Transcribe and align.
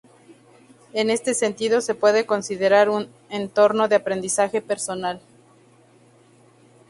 En 0.93 1.11
este 1.11 1.35
sentido 1.35 1.79
se 1.79 1.93
puede 1.93 2.25
considerar 2.25 2.89
un 2.89 3.07
Entorno 3.29 3.87
de 3.87 3.97
Aprendizaje 3.97 4.59
Personal. 4.59 5.21